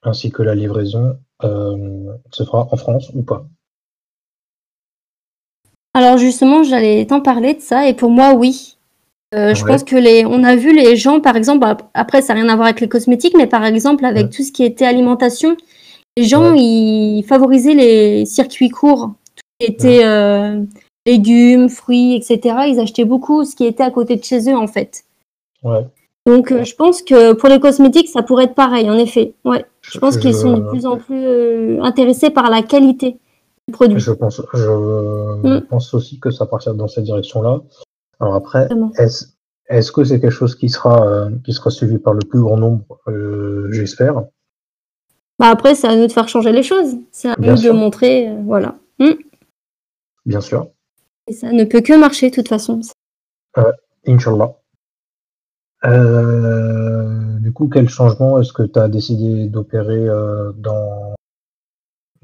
ainsi 0.04 0.32
que 0.32 0.44
la 0.44 0.56
livraison 0.56 1.18
euh, 1.44 2.14
se 2.32 2.44
fera 2.44 2.68
en 2.72 2.78
France 2.78 3.12
ou 3.14 3.24
pas. 3.24 3.46
Alors 5.94 6.18
justement, 6.18 6.64
j'allais 6.64 7.06
t'en 7.06 7.22
parler 7.22 7.56
de 7.56 7.62
ça 7.62 7.88
et 7.88 7.94
pour 7.94 8.10
moi, 8.10 8.34
oui. 8.34 8.78
Euh, 9.36 9.54
je 9.54 9.66
pense 9.66 9.84
que 9.84 9.98
les, 9.98 10.26
on 10.26 10.44
a 10.44 10.56
vu 10.56 10.74
les 10.74 10.96
gens, 10.96 11.20
par 11.20 11.36
exemple, 11.36 11.68
après 11.94 12.22
ça 12.22 12.34
n'a 12.34 12.42
rien 12.42 12.50
à 12.50 12.56
voir 12.56 12.68
avec 12.68 12.80
les 12.80 12.88
cosmétiques, 12.88 13.36
mais 13.38 13.48
par 13.48 13.66
exemple 13.66 14.06
avec 14.06 14.30
tout 14.30 14.42
ce 14.42 14.54
qui 14.54 14.64
était 14.64 14.86
alimentation, 14.86 15.58
les 16.16 16.24
gens 16.24 16.54
ils 16.56 17.24
favorisaient 17.28 17.74
les 17.74 18.26
circuits 18.26 18.70
courts, 18.70 19.12
tout 19.36 19.44
ce 19.62 19.66
qui 19.66 19.72
était 19.72 20.06
euh, 20.06 20.64
légumes, 21.08 21.70
fruits, 21.70 22.16
etc. 22.16 22.56
Ils 22.68 22.80
achetaient 22.80 23.06
beaucoup 23.06 23.46
ce 23.46 23.56
qui 23.56 23.66
était 23.66 23.84
à 23.84 23.90
côté 23.90 24.18
de 24.18 24.24
chez 24.24 24.52
eux, 24.52 24.58
en 24.58 24.68
fait. 24.68 25.06
Ouais. 25.64 25.88
Donc, 26.28 26.52
euh, 26.52 26.66
je 26.66 26.76
pense 26.76 27.02
que 27.02 27.34
pour 27.34 27.48
les 27.48 27.60
cosmétiques, 27.60 28.10
ça 28.10 28.22
pourrait 28.22 28.44
être 28.44 28.56
pareil, 28.56 28.90
en 28.90 28.98
effet. 28.98 29.34
Ouais. 29.46 29.66
Je 29.82 29.98
pense 29.98 30.18
qu'ils 30.18 30.36
sont 30.36 30.58
de 30.58 30.70
plus 30.70 30.86
en 30.86 30.98
plus 30.98 31.26
euh, 31.26 31.82
intéressés 31.82 32.30
par 32.30 32.50
la 32.50 32.62
qualité 32.62 33.18
du 33.68 33.74
produit. 33.74 34.00
Je 34.00 34.12
pense, 34.12 34.42
je 34.54 35.48
mm. 35.48 35.62
pense 35.70 35.94
aussi 35.94 36.20
que 36.20 36.30
ça 36.30 36.46
partir 36.46 36.76
dans 36.76 36.90
cette 36.90 37.06
direction-là. 37.06 37.62
Alors 38.20 38.36
après, 38.36 38.68
est-ce 38.98 39.26
est 39.70 39.92
que 39.94 40.04
c'est 40.04 40.20
quelque 40.20 40.32
chose 40.32 40.56
qui 40.56 40.70
sera, 40.70 41.30
qui 41.46 41.54
sera 41.54 41.70
suivi 41.70 41.98
par 41.98 42.14
le 42.14 42.20
plus 42.28 42.42
grand 42.42 42.58
nombre? 42.58 42.84
J'espère. 43.70 44.24
Bah 45.40 45.50
après, 45.50 45.76
c'est 45.76 45.88
à 45.88 45.96
nous 45.96 46.08
de 46.08 46.12
faire 46.12 46.28
changer 46.28 46.52
les 46.52 46.64
choses. 46.64 46.96
C'est 47.12 47.30
à 47.30 47.36
nous 47.38 47.62
de 47.62 47.70
montrer, 47.70 48.30
voilà. 48.44 48.76
Hmm. 49.00 49.14
Bien 50.26 50.42
sûr. 50.42 50.68
Et 51.28 51.34
ça 51.34 51.52
ne 51.52 51.64
peut 51.66 51.82
que 51.82 51.98
marcher 51.98 52.30
de 52.30 52.36
toute 52.36 52.48
façon. 52.48 52.80
Euh, 53.58 53.72
Inch'Allah. 54.08 54.56
Euh, 55.86 57.40
du 57.40 57.54
coup, 57.54 57.68
quel 57.68 57.90
changement 57.90 58.40
est-ce 58.40 58.54
que 58.54 58.64
tu 58.64 58.80
as 58.80 58.88
décidé 58.88 59.48
d'opérer 59.48 60.08
euh, 60.08 60.52
dans, 60.54 61.16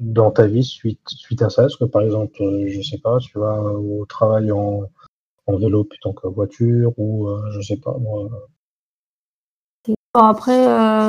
dans 0.00 0.30
ta 0.30 0.46
vie 0.46 0.64
suite, 0.64 1.00
suite 1.06 1.42
à 1.42 1.50
ça? 1.50 1.66
Est-ce 1.66 1.76
que 1.76 1.84
par 1.84 2.02
exemple, 2.02 2.42
euh, 2.42 2.66
je 2.68 2.82
sais 2.82 2.98
pas, 2.98 3.18
tu 3.18 3.38
vas 3.38 3.62
au 3.62 4.06
travail 4.06 4.50
en, 4.50 4.90
en 5.46 5.56
vélo 5.56 5.84
plutôt 5.84 6.12
qu'en 6.12 6.30
voiture 6.30 6.92
ou 6.98 7.28
je 7.50 7.60
sais 7.60 7.76
pas 7.76 7.96
moi 7.98 8.28
Après, 10.14 11.08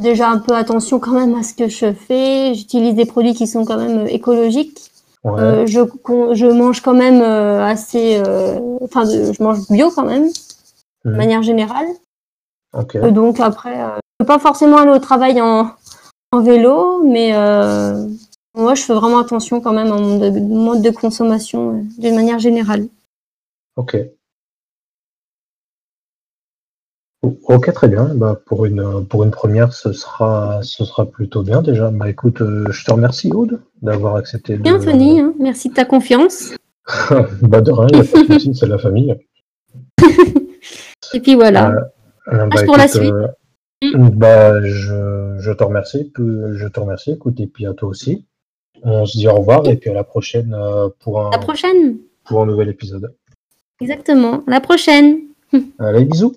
déjà 0.00 0.30
un 0.30 0.38
peu 0.38 0.54
attention 0.54 0.98
quand 0.98 1.12
même 1.12 1.34
à 1.34 1.42
ce 1.42 1.54
que 1.54 1.68
je 1.68 1.92
fais. 1.92 2.54
J'utilise 2.54 2.94
des 2.94 3.06
produits 3.06 3.34
qui 3.34 3.46
sont 3.46 3.64
quand 3.64 3.78
même 3.78 4.06
écologiques. 4.06 4.89
Euh, 5.26 5.66
je, 5.66 5.80
je 6.32 6.46
mange 6.46 6.80
quand 6.80 6.94
même 6.94 7.20
euh, 7.20 7.62
assez, 7.62 8.20
euh, 8.26 8.58
enfin, 8.80 9.04
je 9.04 9.42
mange 9.42 9.68
bio 9.68 9.90
quand 9.90 10.04
même, 10.04 10.28
de 11.04 11.10
mmh. 11.10 11.16
manière 11.16 11.42
générale. 11.42 11.86
donc 13.10 13.38
après, 13.40 13.76
je 13.76 14.00
peux 14.18 14.26
pas 14.26 14.38
forcément 14.38 14.78
aller 14.78 14.92
au 14.92 14.98
travail 14.98 15.40
en, 15.40 15.70
en 16.32 16.40
vélo, 16.40 17.02
mais 17.04 17.32
moi, 18.54 18.74
je 18.74 18.82
fais 18.82 18.94
vraiment 18.94 19.18
attention 19.18 19.60
quand 19.60 19.72
même 19.72 19.92
à 19.92 19.96
mon 19.96 20.64
mode 20.64 20.82
de 20.82 20.90
consommation 20.90 21.84
d'une 21.98 22.14
manière 22.14 22.38
générale. 22.38 22.86
Ok. 23.76 23.96
Ok, 27.22 27.70
très 27.74 27.88
bien. 27.88 28.14
Bah, 28.14 28.40
pour, 28.46 28.64
une, 28.64 29.04
pour 29.06 29.24
une 29.24 29.30
première, 29.30 29.74
ce 29.74 29.92
sera, 29.92 30.60
ce 30.62 30.84
sera 30.84 31.04
plutôt 31.04 31.42
bien 31.42 31.60
déjà. 31.60 31.90
Bah, 31.90 32.08
écoute, 32.08 32.40
euh, 32.40 32.64
je 32.70 32.84
te 32.84 32.92
remercie, 32.92 33.30
Aude, 33.30 33.60
d'avoir 33.82 34.16
accepté. 34.16 34.56
Bienvenue, 34.56 35.20
hein. 35.20 35.34
merci 35.38 35.68
de 35.68 35.74
ta 35.74 35.84
confiance. 35.84 36.54
bah, 37.42 37.60
de 37.60 37.70
rien, 37.70 37.88
il 37.90 38.00
a 38.00 38.04
pas 38.04 38.22
de 38.22 38.54
c'est 38.54 38.66
la 38.66 38.78
famille. 38.78 39.14
Et 41.12 41.20
puis 41.20 41.34
voilà. 41.34 41.74
Euh, 42.32 42.46
bah, 42.46 42.64
pour 42.64 42.78
la 42.78 42.88
suite. 42.88 43.12
Euh, 43.12 43.28
bah, 43.82 44.62
je, 44.62 45.36
je, 45.38 45.52
te 45.52 45.62
remercie. 45.62 46.10
Je 46.16 46.68
te 46.68 46.80
remercie. 46.80 47.12
Écoute, 47.12 47.38
et 47.40 47.46
puis 47.46 47.66
à 47.66 47.74
toi 47.74 47.88
aussi. 47.88 48.26
On 48.82 49.04
se 49.04 49.18
dit 49.18 49.26
au 49.26 49.34
revoir 49.34 49.66
et 49.68 49.76
puis 49.76 49.90
à 49.90 49.94
la 49.94 50.04
prochaine 50.04 50.56
pour 51.00 51.20
un, 51.20 51.30
la 51.30 51.38
prochaine. 51.38 51.98
Pour 52.24 52.42
un 52.42 52.46
nouvel 52.46 52.68
épisode. 52.68 53.14
Exactement. 53.80 54.42
À 54.46 54.50
la 54.50 54.60
prochaine. 54.60 55.18
Allez, 55.78 56.04
bisous. 56.04 56.36